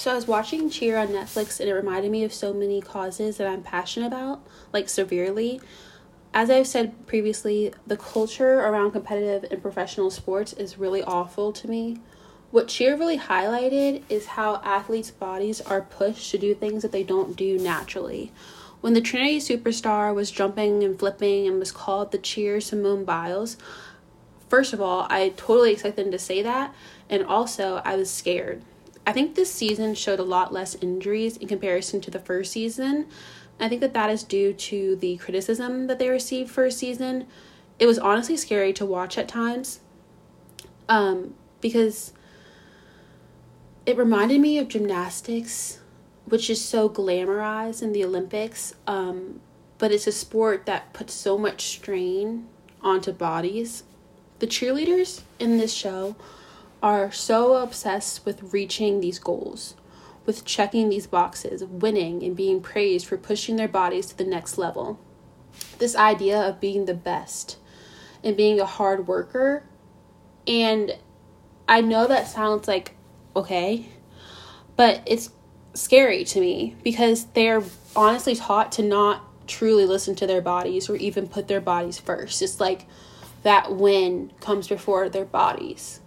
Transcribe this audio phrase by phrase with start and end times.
[0.00, 3.36] So I was watching Cheer on Netflix and it reminded me of so many causes
[3.36, 4.40] that I'm passionate about,
[4.72, 5.60] like severely.
[6.32, 11.68] As I've said previously, the culture around competitive and professional sports is really awful to
[11.68, 11.98] me.
[12.50, 17.02] What Cheer really highlighted is how athletes' bodies are pushed to do things that they
[17.02, 18.32] don't do naturally.
[18.80, 23.58] When the Trinity superstar was jumping and flipping and was called the Cheer Simone Biles,
[24.48, 26.74] first of all, I totally expected them to say that,
[27.10, 28.62] and also I was scared
[29.06, 33.06] I think this season showed a lot less injuries in comparison to the first season.
[33.58, 37.26] I think that that is due to the criticism that they received first season.
[37.78, 39.80] It was honestly scary to watch at times
[40.88, 42.12] um, because
[43.86, 45.80] it reminded me of gymnastics,
[46.24, 49.40] which is so glamorized in the Olympics, um,
[49.78, 52.46] but it's a sport that puts so much strain
[52.82, 53.84] onto bodies.
[54.38, 56.16] The cheerleaders in this show
[56.82, 59.74] are so obsessed with reaching these goals,
[60.24, 64.58] with checking these boxes, winning, and being praised for pushing their bodies to the next
[64.58, 64.98] level.
[65.78, 67.58] This idea of being the best
[68.22, 69.64] and being a hard worker.
[70.46, 70.96] And
[71.68, 72.96] I know that sounds like
[73.36, 73.86] okay,
[74.76, 75.30] but it's
[75.74, 77.62] scary to me because they're
[77.94, 82.42] honestly taught to not truly listen to their bodies or even put their bodies first.
[82.42, 82.86] It's like
[83.42, 86.00] that win comes before their bodies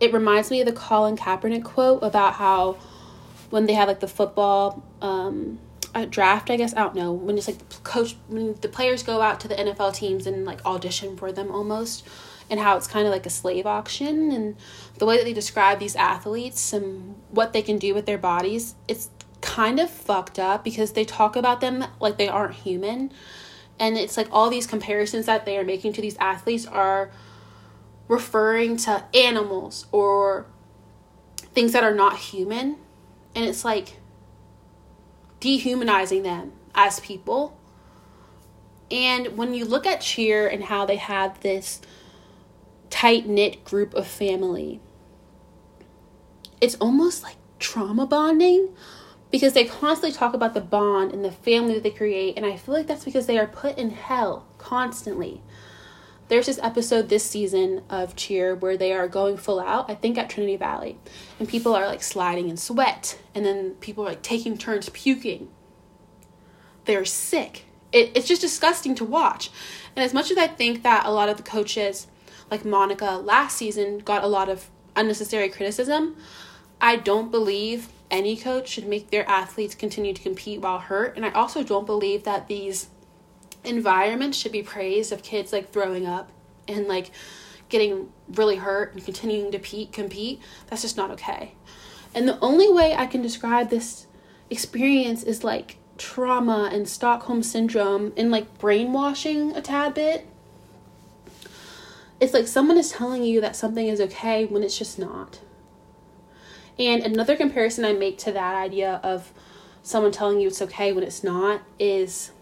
[0.00, 2.78] it reminds me of the Colin Kaepernick quote about how
[3.50, 5.58] when they have like the football um,
[6.08, 9.40] draft, I guess I don't know when it's like coach when the players go out
[9.40, 12.06] to the NFL teams and like audition for them almost,
[12.48, 14.56] and how it's kind of like a slave auction and
[14.98, 18.74] the way that they describe these athletes and what they can do with their bodies,
[18.88, 23.12] it's kind of fucked up because they talk about them like they aren't human,
[23.78, 27.10] and it's like all these comparisons that they are making to these athletes are
[28.10, 30.44] referring to animals or
[31.54, 32.76] things that are not human.
[33.36, 33.98] And it's like
[35.38, 37.56] dehumanizing them as people.
[38.90, 41.80] And when you look at Cheer and how they have this
[42.90, 44.80] tight knit group of family,
[46.60, 48.70] it's almost like trauma bonding
[49.30, 52.36] because they constantly talk about the bond and the family that they create.
[52.36, 55.42] And I feel like that's because they are put in hell constantly
[56.30, 60.16] there's this episode this season of Cheer where they are going full out, I think
[60.16, 60.96] at Trinity Valley,
[61.40, 65.48] and people are like sliding in sweat, and then people are like taking turns puking.
[66.84, 67.64] They're sick.
[67.92, 69.50] It, it's just disgusting to watch.
[69.96, 72.06] And as much as I think that a lot of the coaches,
[72.48, 76.16] like Monica last season, got a lot of unnecessary criticism,
[76.80, 81.16] I don't believe any coach should make their athletes continue to compete while hurt.
[81.16, 82.88] And I also don't believe that these
[83.64, 86.30] environment should be praised of kids like throwing up
[86.66, 87.10] and like
[87.68, 90.40] getting really hurt and continuing to compete, compete.
[90.66, 91.54] That's just not okay.
[92.14, 94.06] And the only way I can describe this
[94.50, 100.26] experience is like trauma and Stockholm syndrome and like brainwashing a tad bit.
[102.18, 105.40] It's like someone is telling you that something is okay when it's just not.
[106.78, 109.32] And another comparison I make to that idea of
[109.82, 112.32] someone telling you it's okay when it's not is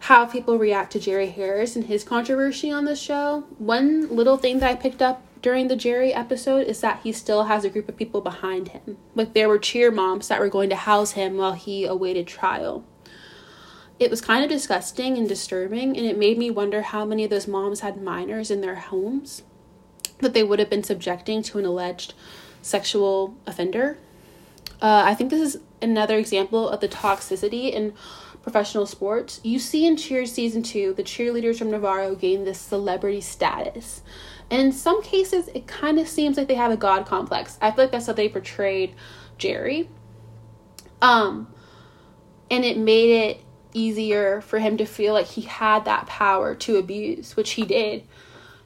[0.00, 3.44] how people react to Jerry Harris and his controversy on the show.
[3.58, 7.44] One little thing that I picked up during the Jerry episode is that he still
[7.44, 8.96] has a group of people behind him.
[9.14, 12.84] Like there were cheer moms that were going to house him while he awaited trial.
[13.98, 17.30] It was kind of disgusting and disturbing, and it made me wonder how many of
[17.30, 19.42] those moms had minors in their homes
[20.20, 22.14] that they would have been subjecting to an alleged
[22.62, 23.98] sexual offender.
[24.80, 27.92] Uh, I think this is another example of the toxicity and
[28.42, 33.20] professional sports, you see in Cheers season two, the cheerleaders from Navarro gain this celebrity
[33.20, 34.02] status.
[34.50, 37.58] And in some cases, it kind of seems like they have a god complex.
[37.60, 38.94] I feel like that's how they portrayed
[39.38, 39.88] Jerry.
[41.02, 41.52] Um,
[42.50, 46.76] and it made it easier for him to feel like he had that power to
[46.76, 48.04] abuse, which he did.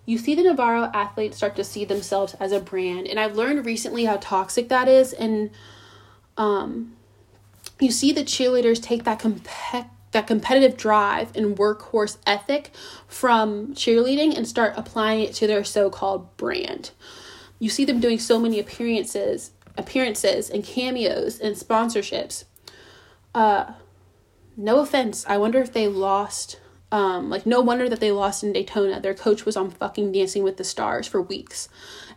[0.07, 3.65] You see the Navarro athletes start to see themselves as a brand, and I've learned
[3.65, 5.51] recently how toxic that is, and
[6.37, 6.97] um,
[7.81, 9.49] you see the cheerleaders take that comp-
[10.13, 12.71] that competitive drive and workhorse ethic
[13.09, 16.93] from cheerleading and start applying it to their so-called brand.
[17.59, 22.45] You see them doing so many appearances, appearances and cameos and sponsorships.
[23.35, 23.73] Uh,
[24.57, 26.61] no offense, I wonder if they lost.
[26.95, 29.01] Um, like no wonder that they lost in Daytona.
[29.01, 31.69] Their coach was on fucking Dancing with the Stars for weeks.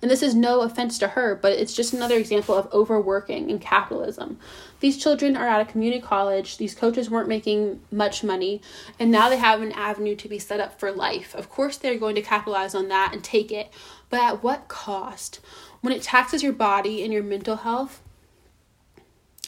[0.04, 3.60] And this is no offense to her, but it's just another example of overworking and
[3.60, 4.38] capitalism.
[4.80, 8.62] These children are at a community college, these coaches weren't making much money,
[9.00, 11.34] and now they have an avenue to be set up for life.
[11.34, 13.74] Of course, they're going to capitalize on that and take it,
[14.12, 15.40] but at what cost?
[15.82, 18.04] When it taxes your body and your mental health,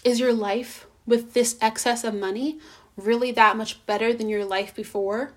[0.03, 2.59] is your life with this excess of money
[3.03, 5.33] really that much better than your life before?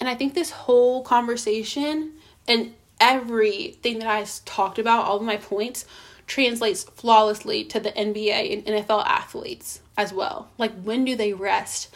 [0.00, 2.12] And I think this whole conversation
[2.46, 5.84] and everything that I talked about, all of my points,
[6.26, 10.48] translates flawlessly to the NBA and NFL athletes as well.
[10.58, 11.94] Like, when do they rest?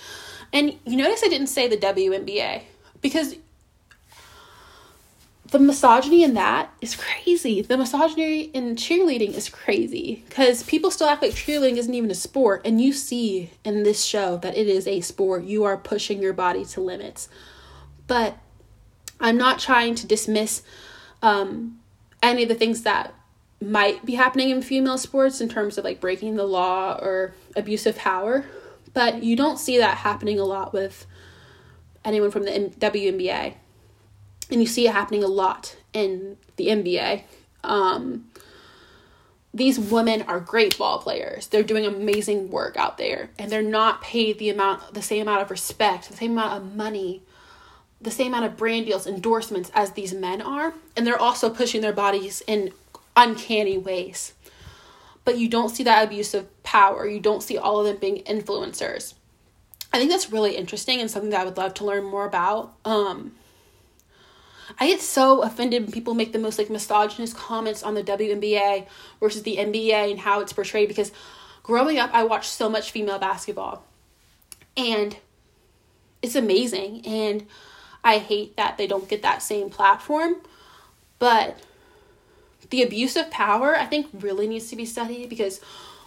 [0.53, 2.63] And you notice I didn't say the WNBA
[3.01, 3.37] because
[5.51, 7.63] the misogyny in that is crazy.
[7.63, 12.15] The misogyny in cheerleading is crazy because people still act like cheerleading isn't even a
[12.15, 12.63] sport.
[12.65, 15.45] And you see in this show that it is a sport.
[15.45, 17.29] You are pushing your body to limits.
[18.07, 18.39] But
[19.19, 20.63] I'm not trying to dismiss
[21.23, 21.81] um,
[22.23, 23.15] any of the things that
[23.61, 27.87] might be happening in female sports in terms of like breaking the law or abuse
[27.87, 28.47] of power.
[28.95, 31.07] But you don't see that happening a lot with
[32.05, 33.55] anyone from the WNBA
[34.51, 37.23] and you see it happening a lot in the NBA.
[37.65, 38.31] Um,
[39.53, 41.49] these women are great ball players.
[41.49, 45.43] They're doing amazing work out there, and they're not paid the amount, the same amount
[45.43, 47.23] of respect, the same amount of money,
[48.01, 51.81] the same amount of brand deals, endorsements as these men are, and they're also pushing
[51.81, 52.73] their bodies in
[53.17, 54.35] uncanny ways.
[55.25, 57.07] But you don't see that abuse of power.
[57.07, 59.15] You don't see all of them being influencers.
[59.93, 62.75] I think that's really interesting and something that I would love to learn more about.
[62.85, 63.33] Um,
[64.79, 68.87] I get so offended when people make the most like misogynist comments on the WNBA
[69.19, 71.13] versus the NBA and how it's portrayed because
[71.63, 73.85] growing up I watched so much female basketball.
[74.77, 75.17] And
[76.23, 77.05] it's amazing.
[77.07, 77.47] And
[78.05, 80.37] I hate that they don't get that same platform.
[81.19, 81.59] But
[82.71, 85.61] the abuse of power I think really needs to be studied because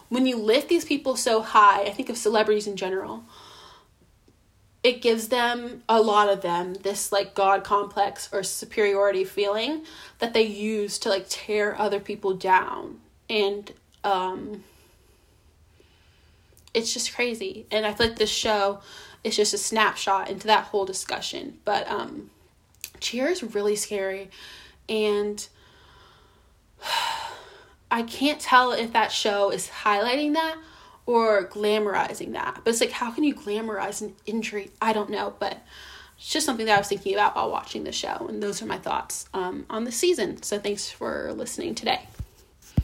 [0.08, 3.24] when you lift these people so high I think of celebrities in general
[4.84, 9.82] it gives them a lot of them this like god complex or superiority feeling
[10.18, 13.00] that they use to like tear other people down.
[13.28, 13.72] And
[14.04, 14.62] um
[16.74, 17.66] it's just crazy.
[17.70, 18.80] And i feel like this show
[19.24, 21.58] is just a snapshot into that whole discussion.
[21.64, 22.30] But um
[23.00, 24.30] cheer is really scary.
[24.88, 25.48] And
[27.90, 30.56] i can't tell if that show is highlighting that
[31.06, 32.60] or glamorizing that.
[32.64, 34.70] But it's like, how can you glamorize an injury?
[34.80, 35.62] I don't know, but
[36.16, 38.26] it's just something that I was thinking about while watching the show.
[38.28, 40.42] And those are my thoughts um, on the season.
[40.42, 42.06] So thanks for listening today.